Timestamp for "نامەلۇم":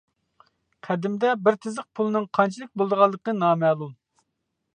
3.45-3.95